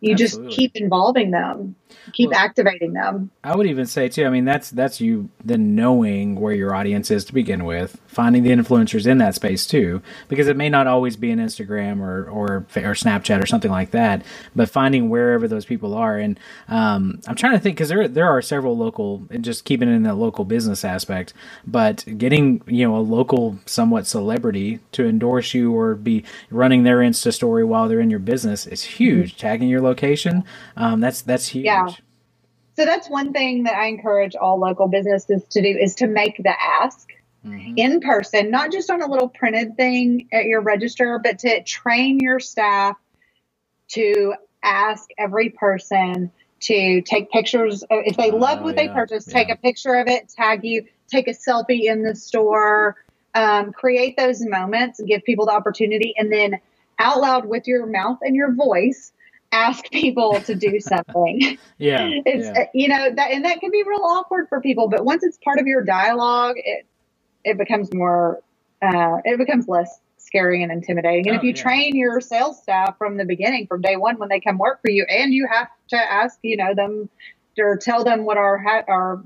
[0.02, 0.50] you Absolutely.
[0.50, 1.76] just keep involving them
[2.14, 5.76] keep well, activating them i would even say too i mean that's that's you then
[5.76, 10.02] knowing where your audience is to begin with finding the influencers in that space too
[10.28, 13.92] because it may not always be an instagram or or, or snapchat or something like
[13.92, 14.24] that
[14.56, 18.28] but finding wherever those people are and um, i'm trying to think because there there
[18.28, 21.34] are several local and just keeping it in the local business aspect
[21.66, 26.98] but getting you know a local somewhat celebrity to endorse you or be running their
[26.98, 29.40] insta story while they're in your business is huge mm-hmm.
[29.40, 30.44] tagging your location
[30.78, 31.88] um, that's that's huge yeah.
[32.78, 36.38] So that's one thing that I encourage all local businesses to do is to make
[36.38, 37.10] the ask
[37.46, 37.74] mm-hmm.
[37.76, 42.20] in person, not just on a little printed thing at your register, but to train
[42.20, 42.96] your staff
[43.90, 47.84] to ask every person to take pictures.
[47.90, 49.34] If they love what yeah, they purchased, yeah.
[49.34, 52.96] take a picture of it, tag you, take a selfie in the store,
[53.36, 56.60] um, create those moments, give people the opportunity, and then
[57.00, 59.12] out loud with your mouth and your voice
[59.52, 61.58] ask people to do something.
[61.78, 62.10] yeah.
[62.26, 62.66] It's, yeah.
[62.74, 65.60] you know, that, and that can be real awkward for people, but once it's part
[65.60, 66.86] of your dialogue, it,
[67.44, 68.42] it becomes more,
[68.82, 71.28] uh, it becomes less scary and intimidating.
[71.28, 71.62] And oh, if you yeah.
[71.62, 74.90] train your sales staff from the beginning, from day one, when they come work for
[74.90, 77.10] you, and you have to ask, you know, them
[77.60, 79.24] or tell them what our, our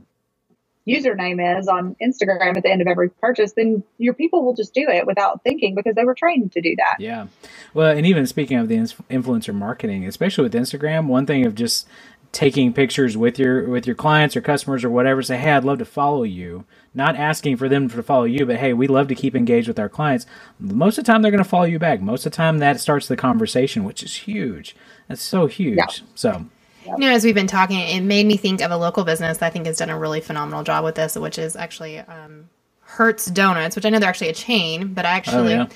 [0.87, 4.73] username is on Instagram at the end of every purchase, then your people will just
[4.73, 6.97] do it without thinking because they were trained to do that.
[6.99, 7.27] Yeah.
[7.73, 11.87] Well, and even speaking of the influencer marketing, especially with Instagram, one thing of just
[12.35, 15.77] taking pictures with your with your clients or customers or whatever say hey i'd love
[15.77, 19.15] to follow you not asking for them to follow you but hey we love to
[19.15, 20.25] keep engaged with our clients
[20.59, 22.77] most of the time they're going to follow you back most of the time that
[22.77, 24.75] starts the conversation which is huge
[25.07, 26.05] that's so huge yeah.
[26.13, 26.45] so
[26.85, 29.47] you know, as we've been talking, it made me think of a local business that
[29.47, 32.49] I think has done a really phenomenal job with this, which is actually um,
[32.81, 35.53] Hurts Donuts, which I know they're actually a chain, but actually.
[35.53, 35.67] Oh, yeah.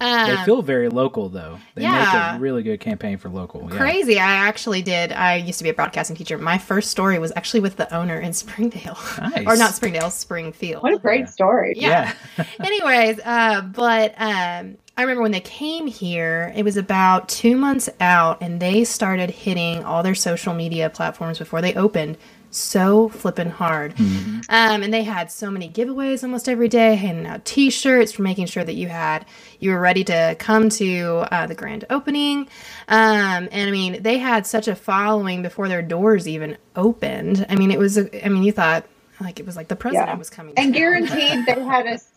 [0.00, 1.58] Um, they feel very local, though.
[1.74, 2.32] They yeah.
[2.32, 3.68] make a really good campaign for local.
[3.68, 4.18] Crazy.
[4.18, 5.12] I actually did.
[5.12, 6.36] I used to be a broadcasting teacher.
[6.36, 8.98] My first story was actually with the owner in Springdale.
[9.18, 9.46] Nice.
[9.46, 10.82] or not Springdale, Springfield.
[10.82, 11.26] What a great yeah.
[11.26, 11.74] story.
[11.76, 12.14] Yeah.
[12.36, 12.44] yeah.
[12.60, 17.88] Anyways, uh, but um, I remember when they came here, it was about two months
[18.00, 22.16] out, and they started hitting all their social media platforms before they opened
[22.54, 23.96] so flippin' hard.
[23.96, 24.40] Mm-hmm.
[24.48, 28.46] Um, and they had so many giveaways almost every day, handing out T-shirts for making
[28.46, 29.26] sure that you had
[29.58, 32.48] you were ready to come to uh, the grand opening.
[32.86, 37.44] Um, and I mean, they had such a following before their doors even opened.
[37.48, 37.98] I mean, it was.
[37.98, 38.86] I mean, you thought
[39.20, 40.16] like it was like the president yeah.
[40.16, 41.98] was coming, and guaranteed they had a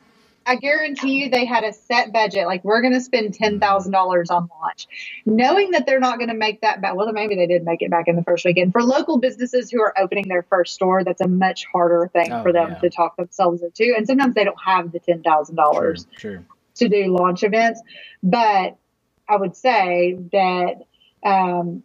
[0.48, 2.48] I guarantee you they had a set budget.
[2.48, 4.88] Like we're going to spend ten thousand dollars on launch,
[5.26, 6.96] knowing that they're not going to make that back.
[6.96, 8.72] Well, maybe they did make it back in the first weekend.
[8.72, 12.42] For local businesses who are opening their first store, that's a much harder thing oh,
[12.44, 12.80] for them yeah.
[12.80, 17.16] to talk themselves into, and sometimes they don't have the ten thousand dollars to do
[17.16, 17.82] launch events.
[18.24, 18.78] But
[19.28, 20.76] I would say that.
[21.26, 21.84] Um,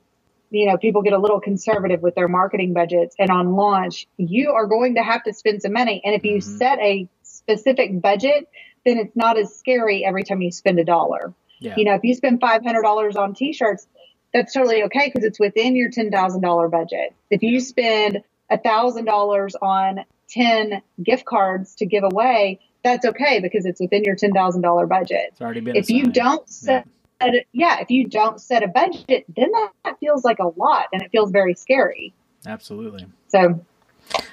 [0.55, 3.17] you know, people get a little conservative with their marketing budgets.
[3.19, 6.03] And on launch, you are going to have to spend some money.
[6.05, 6.57] And if you mm-hmm.
[6.59, 7.09] set a
[7.43, 8.49] specific budget,
[8.85, 11.33] then it's not as scary every time you spend a dollar.
[11.59, 11.75] Yeah.
[11.77, 13.87] You know, if you spend $500 on t-shirts,
[14.33, 17.15] that's totally okay because it's within your $10,000 budget.
[17.31, 20.01] If you spend $1,000 on
[20.31, 25.27] 10 gift cards to give away, that's okay because it's within your $10,000 budget.
[25.29, 25.99] It's already been If assigned.
[25.99, 26.89] you don't set
[27.21, 27.41] yeah.
[27.53, 29.53] yeah, if you don't set a budget, then
[29.85, 32.13] that feels like a lot and it feels very scary.
[32.45, 33.07] Absolutely.
[33.29, 33.61] So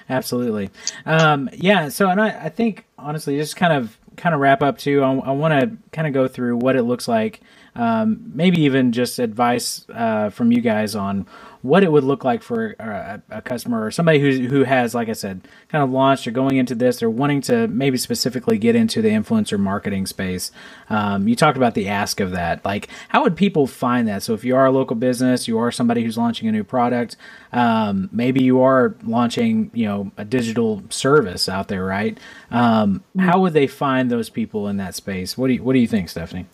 [0.10, 0.72] Absolutely.
[1.06, 1.89] Um, yeah.
[1.89, 5.02] So, and I, I think honestly, just kind of kind of wrap up too.
[5.02, 7.42] I, I want to kind of go through what it looks like.
[7.76, 11.26] Um, maybe even just advice uh, from you guys on
[11.62, 15.10] what it would look like for a, a, customer or somebody who who has, like
[15.10, 18.76] I said, kind of launched or going into this or wanting to maybe specifically get
[18.76, 20.52] into the influencer marketing space.
[20.89, 22.63] Um, you talked about the ask of that.
[22.63, 24.24] Like, how would people find that?
[24.24, 27.17] So, if you are a local business, you are somebody who's launching a new product,
[27.52, 32.17] um, maybe you are launching, you know, a digital service out there, right?
[32.52, 35.38] Um, how would they find those people in that space?
[35.38, 36.45] What do you What do you think, Stephanie?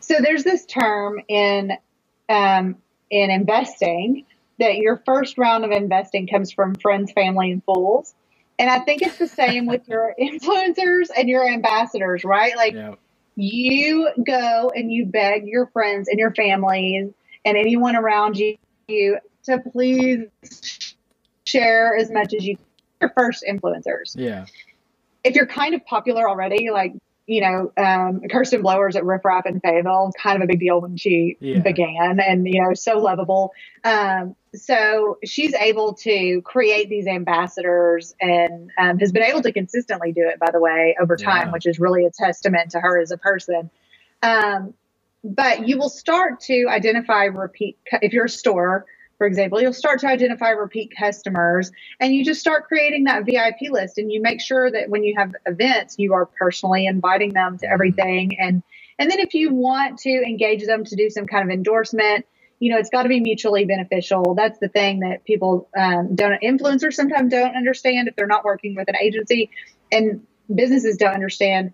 [0.00, 1.72] So, there's this term in
[2.28, 2.76] um,
[3.12, 4.24] in investing
[4.58, 8.14] that your first round of investing comes from friends, family, and fools.
[8.58, 12.56] And I think it's the same with your influencers and your ambassadors, right?
[12.56, 12.98] Like yep.
[13.36, 17.12] you go and you beg your friends and your families
[17.44, 18.56] and anyone around you,
[18.88, 20.94] you to please
[21.44, 22.56] share as much as you
[23.00, 24.14] your first influencers.
[24.14, 24.46] Yeah.
[25.24, 26.94] If you're kind of popular already, like
[27.26, 30.80] you know, um, Kirsten Blowers at Riff Raff in Fayetteville, kind of a big deal
[30.80, 31.60] when she yeah.
[31.60, 33.52] began and, you know, so lovable.
[33.84, 40.12] Um, so she's able to create these ambassadors and um, has been able to consistently
[40.12, 41.52] do it, by the way, over time, yeah.
[41.52, 43.70] which is really a testament to her as a person.
[44.22, 44.74] Um,
[45.24, 48.84] but you will start to identify repeat, if you're a store,
[49.22, 53.70] for example, you'll start to identify repeat customers and you just start creating that VIP
[53.70, 57.56] list and you make sure that when you have events, you are personally inviting them
[57.56, 57.72] to mm-hmm.
[57.72, 58.40] everything.
[58.40, 58.64] And,
[58.98, 62.26] and then if you want to engage them to do some kind of endorsement,
[62.58, 64.34] you know, it's got to be mutually beneficial.
[64.34, 68.74] That's the thing that people um, don't, influencers sometimes don't understand if they're not working
[68.74, 69.50] with an agency
[69.92, 71.70] and businesses don't understand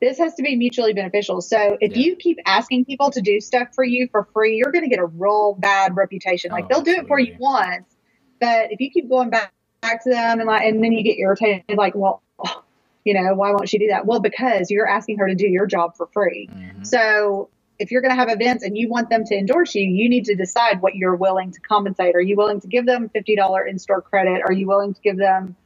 [0.00, 1.40] this has to be mutually beneficial.
[1.40, 2.04] So if yeah.
[2.04, 5.00] you keep asking people to do stuff for you for free, you're going to get
[5.00, 6.50] a real bad reputation.
[6.50, 7.04] Like oh, they'll do absolutely.
[7.04, 7.96] it for you once,
[8.40, 11.18] but if you keep going back, back to them and like, and then you get
[11.18, 12.22] irritated, like, well,
[13.04, 14.06] you know, why won't she do that?
[14.06, 16.48] Well, because you're asking her to do your job for free.
[16.52, 16.84] Mm-hmm.
[16.84, 20.08] So if you're going to have events and you want them to endorse you, you
[20.08, 22.14] need to decide what you're willing to compensate.
[22.14, 24.42] Are you willing to give them $50 in-store credit?
[24.44, 25.56] Are you willing to give them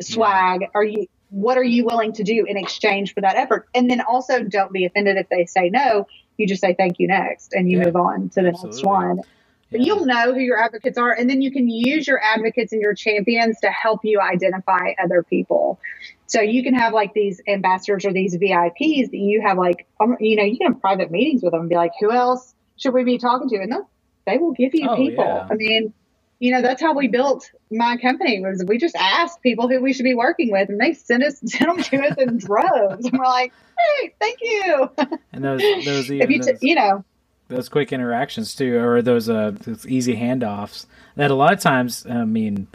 [0.00, 0.62] swag?
[0.62, 0.68] Yeah.
[0.74, 3.68] Are you what are you willing to do in exchange for that effort?
[3.74, 6.06] And then also don't be offended if they say no.
[6.36, 8.76] You just say thank you next and you yeah, move on to the absolutely.
[8.76, 9.20] next one.
[9.70, 9.80] Yeah.
[9.82, 12.94] You'll know who your advocates are, and then you can use your advocates and your
[12.94, 15.80] champions to help you identify other people.
[16.26, 20.16] So you can have like these ambassadors or these VIPs that you have like, um,
[20.20, 22.94] you know, you can have private meetings with them and be like, who else should
[22.94, 23.56] we be talking to?
[23.56, 23.74] And
[24.24, 25.24] they will give you oh, people.
[25.24, 25.48] Yeah.
[25.50, 25.92] I mean,
[26.38, 29.92] you know, that's how we built my company was we just asked people who we
[29.92, 33.06] should be working with and they sent us sent them to us in droves.
[33.06, 33.52] And we're like,
[34.00, 34.90] hey, thank you.
[35.32, 37.04] And those those even you, t- you know
[37.48, 42.06] those quick interactions too, or those uh those easy handoffs that a lot of times
[42.08, 42.68] I mean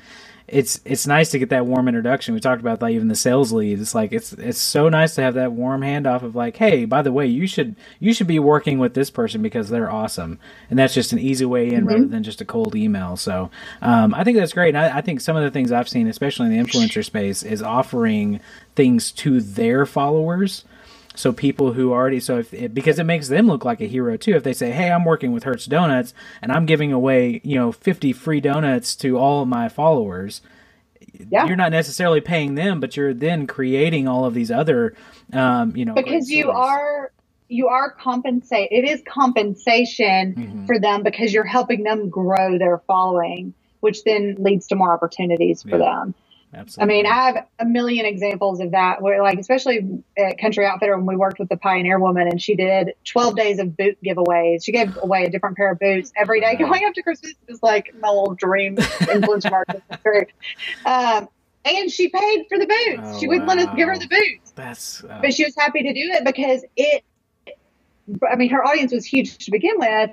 [0.51, 2.33] it's it's nice to get that warm introduction.
[2.33, 3.81] We talked about like even the sales leads.
[3.81, 7.01] It's like it's it's so nice to have that warm handoff of like, hey, by
[7.01, 10.77] the way, you should you should be working with this person because they're awesome, and
[10.77, 11.87] that's just an easy way in mm-hmm.
[11.87, 13.15] rather than just a cold email.
[13.15, 13.49] So
[13.81, 14.75] um, I think that's great.
[14.75, 17.43] And I, I think some of the things I've seen, especially in the influencer space,
[17.43, 18.41] is offering
[18.75, 20.65] things to their followers
[21.15, 24.17] so people who already so if it, because it makes them look like a hero
[24.17, 24.35] too.
[24.35, 27.71] If they say, "Hey, I'm working with Hurts Donuts and I'm giving away you know
[27.71, 30.41] 50 free donuts to all of my followers,"
[31.29, 31.45] yeah.
[31.45, 34.95] you're not necessarily paying them, but you're then creating all of these other
[35.33, 37.11] um, you know because you are
[37.51, 38.69] you are compensate.
[38.71, 40.65] It is compensation mm-hmm.
[40.65, 45.61] for them because you're helping them grow their following, which then leads to more opportunities
[45.61, 45.77] for yeah.
[45.77, 46.15] them.
[46.53, 46.95] Absolutely.
[46.95, 50.97] I mean, I have a million examples of that where, like, especially at Country Outfitter
[50.97, 54.65] when we worked with the Pioneer Woman and she did 12 days of boot giveaways.
[54.65, 57.31] She gave away a different pair of boots every day going up to Christmas.
[57.31, 59.81] It was like my little dream influencer marketing.
[60.85, 61.27] Um,
[61.63, 63.01] and she paid for the boots.
[63.03, 63.55] Oh, she wouldn't wow.
[63.55, 64.51] let us give her the boots.
[64.51, 65.19] That's, uh...
[65.21, 67.03] but she was happy to do it because it,
[68.29, 70.11] I mean, her audience was huge to begin with,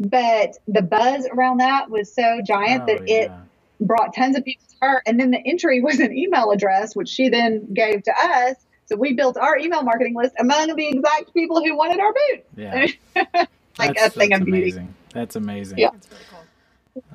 [0.00, 3.16] but the buzz around that was so giant oh, that yeah.
[3.16, 3.32] it
[3.80, 5.02] brought tons of people to her.
[5.06, 8.56] And then the entry was an email address, which she then gave to us.
[8.86, 12.44] So we built our email marketing list among the exact people who wanted our boot.
[12.56, 12.86] Yeah.
[13.78, 14.62] like that's, a thing of beauty.
[14.62, 14.94] Amazing.
[15.14, 15.78] That's amazing.
[15.78, 15.90] Yeah.
[15.92, 16.40] That's really cool.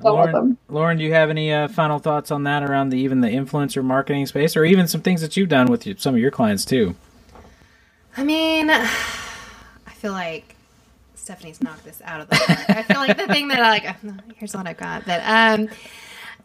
[0.02, 3.28] Lauren, Lauren, do you have any uh, final thoughts on that around the even the
[3.28, 6.64] influencer marketing space, or even some things that you've done with some of your clients
[6.64, 6.96] too?
[8.16, 10.56] I mean, I feel like
[11.14, 12.70] Stephanie's knocked this out of the park.
[12.70, 13.96] I feel like the thing that I like,
[14.36, 15.58] here's what I've got, that.
[15.58, 15.68] um,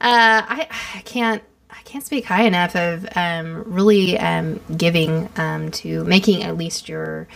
[0.02, 6.04] I, I can't I can't speak high enough of um, really um, giving um, to
[6.04, 7.28] making at least your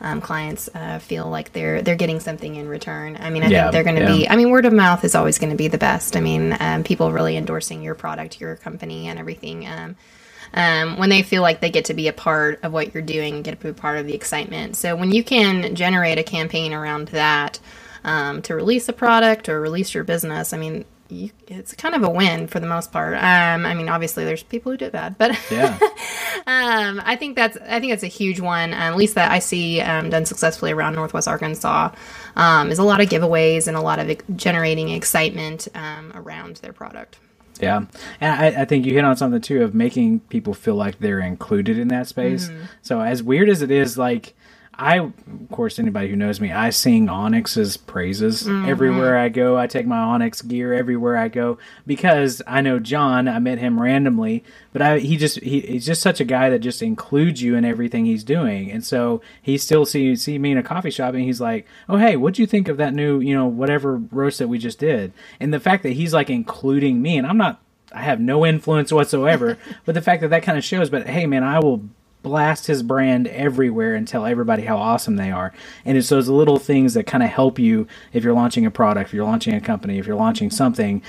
[0.00, 3.16] um, clients uh, feel like they're they're getting something in return.
[3.18, 4.16] I mean, I yeah, think they're going to yeah.
[4.16, 4.28] be.
[4.28, 6.16] I mean, word of mouth is always going to be the best.
[6.16, 9.66] I mean, um, people really endorsing your product, your company, and everything.
[9.66, 13.42] Um, when they feel like they get to be a part of what you're doing
[13.42, 14.76] get to be a part of the excitement.
[14.76, 17.58] So when you can generate a campaign around that
[18.04, 22.10] to release a product or release your business, I mean, you, it's kind of a
[22.10, 23.14] win for the most part.
[23.14, 25.78] Um, I mean, obviously there's people who do it bad, but yeah,
[26.46, 28.72] um, I think that's I think that's a huge one.
[28.72, 31.90] Um, at least that I see um, done successfully around Northwest Arkansas
[32.36, 36.72] um, is a lot of giveaways and a lot of generating excitement um, around their
[36.72, 37.18] product.
[37.60, 37.84] Yeah,
[38.20, 41.20] and I, I, think you hit on something too of making people feel like they're
[41.20, 42.48] included in that space.
[42.48, 42.64] Mm-hmm.
[42.82, 44.34] So as weird as it is, like
[44.78, 45.14] I, of
[45.50, 48.68] course, anybody who knows me, I sing Onyx's praises mm-hmm.
[48.68, 49.56] everywhere I go.
[49.56, 53.28] I take my Onyx gear everywhere I go because I know John.
[53.28, 56.60] I met him randomly, but I he just he, he's just such a guy that
[56.60, 60.58] just includes you in everything he's doing, and so he still see see me in
[60.58, 63.34] a coffee shop and he's like, "Oh hey, what'd you think of that new you
[63.34, 67.18] know whatever roast that we just did?" And the fact that he's like including me,
[67.18, 67.60] and I'm not
[67.94, 69.56] I have no influence whatsoever.
[69.84, 70.90] but the fact that that kind of shows.
[70.90, 71.88] But hey, man, I will
[72.24, 75.52] blast his brand everywhere and tell everybody how awesome they are.
[75.84, 79.10] And it's those little things that kind of help you if you're launching a product,
[79.10, 81.02] if you're launching a company, if you're launching something.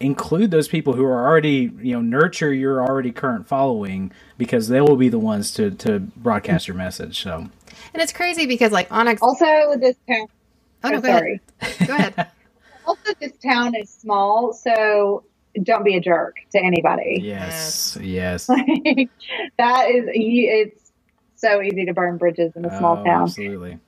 [0.00, 4.82] Include those people who are already, you know, nurture your already current following because they
[4.82, 7.22] will be the ones to to broadcast your message.
[7.22, 7.48] So.
[7.94, 10.26] And it's crazy because like Onyx also this town.
[10.84, 11.40] Oh no, oh, go sorry.
[11.60, 11.88] Ahead.
[11.88, 12.28] Go ahead.
[12.86, 15.24] also, this town is small, so
[15.62, 17.20] don't be a jerk to anybody.
[17.22, 18.46] Yes, yes.
[18.46, 20.92] that is, it's
[21.36, 23.22] so easy to burn bridges in a small oh, town.
[23.22, 23.78] Absolutely.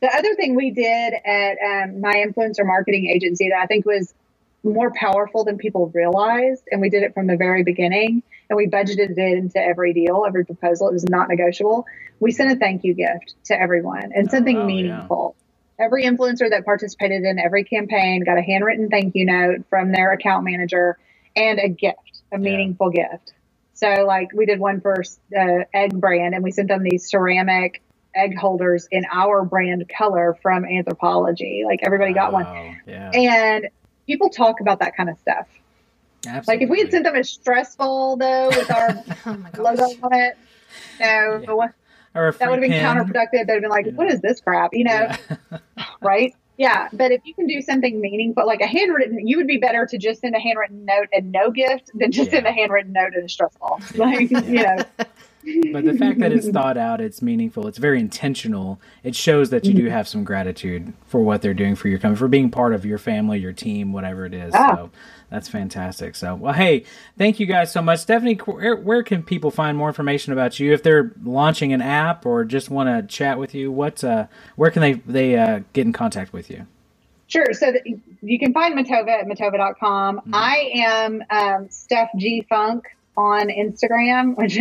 [0.00, 4.12] The other thing we did at um, my influencer marketing agency that I think was
[4.62, 8.66] more powerful than people realized, and we did it from the very beginning, and we
[8.66, 10.88] budgeted it into every deal, every proposal.
[10.88, 11.86] It was not negotiable.
[12.20, 15.36] We sent a thank you gift to everyone and something oh, meaningful.
[15.36, 15.43] Yeah
[15.78, 20.12] every influencer that participated in every campaign got a handwritten thank you note from their
[20.12, 20.98] account manager
[21.36, 23.12] and a gift, a meaningful yeah.
[23.12, 23.32] gift.
[23.74, 25.02] So, like, we did one for
[25.36, 27.82] uh, egg brand, and we sent them these ceramic
[28.14, 31.64] egg holders in our brand color from Anthropologie.
[31.64, 32.46] Like, everybody got one.
[32.86, 33.10] Yeah.
[33.12, 33.68] And
[34.06, 35.48] people talk about that kind of stuff.
[36.24, 36.54] Absolutely.
[36.54, 40.38] Like, if we had sent them a stressful, though, with our oh logo on it,
[41.00, 41.42] no.
[41.46, 41.68] Yeah
[42.14, 42.84] or that would have been pin.
[42.84, 43.46] counterproductive.
[43.46, 43.92] They'd have been like, yeah.
[43.92, 45.08] "What is this crap?" You know,
[45.50, 45.58] yeah.
[46.00, 46.34] right?
[46.56, 49.86] Yeah, but if you can do something meaningful, like a handwritten, you would be better
[49.86, 52.36] to just send a handwritten note and no gift than just yeah.
[52.36, 53.80] send a handwritten note and a stress ball.
[53.96, 54.76] Like, you know,
[55.72, 58.80] but the fact that it's thought out, it's meaningful, it's very intentional.
[59.02, 59.92] It shows that you do mm-hmm.
[59.92, 62.98] have some gratitude for what they're doing for your company, for being part of your
[62.98, 64.54] family, your team, whatever it is.
[64.54, 64.74] Ah.
[64.74, 64.90] So
[65.30, 66.14] that's fantastic.
[66.14, 66.84] So, well, hey,
[67.18, 68.00] thank you guys so much.
[68.00, 72.24] Stephanie, where, where can people find more information about you if they're launching an app
[72.24, 73.70] or just want to chat with you?
[73.70, 74.26] What, uh,
[74.56, 76.66] where can they they uh, get in contact with you?
[77.26, 77.52] Sure.
[77.52, 77.72] So
[78.22, 80.18] you can find Metova at metova.com.
[80.18, 80.34] Mm-hmm.
[80.34, 82.84] I am um, Steph G Funk
[83.16, 84.58] on Instagram, which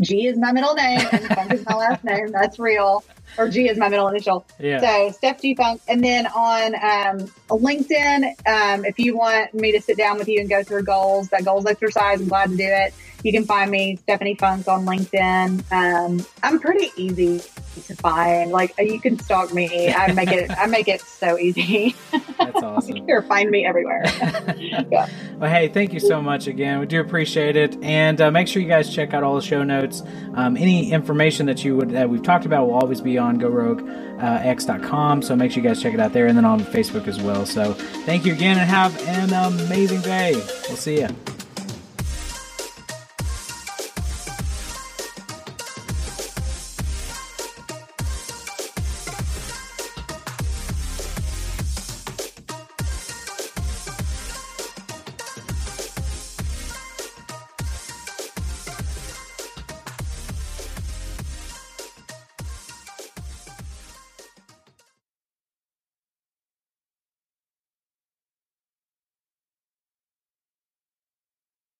[0.00, 2.30] G is my middle name and Funk is my last name.
[2.30, 3.04] That's real.
[3.36, 4.46] Or G is my middle initial.
[4.58, 4.80] Yeah.
[4.80, 5.80] So Steph G Funk.
[5.88, 10.40] And then on um, LinkedIn, um, if you want me to sit down with you
[10.40, 12.94] and go through goals, that goals exercise, I'm glad to do it.
[13.22, 15.72] You can find me, Stephanie Funk, on LinkedIn.
[15.72, 17.40] Um, I'm pretty easy
[17.82, 18.50] to find.
[18.50, 19.92] Like you can stalk me.
[19.92, 20.50] I make it.
[20.50, 21.94] I make it so easy.
[22.38, 22.96] That's awesome.
[22.96, 24.02] you can find me everywhere.
[24.56, 25.08] yeah.
[25.38, 26.80] Well, hey, thank you so much again.
[26.80, 29.64] We do appreciate it, and uh, make sure you guys check out all the show
[29.64, 30.02] notes.
[30.34, 35.22] Um, any information that you would that we've talked about will always be on GoRogueX.com.
[35.22, 37.46] So make sure you guys check it out there, and then on Facebook as well.
[37.46, 40.34] So thank you again, and have an amazing day.
[40.68, 41.08] We'll see you.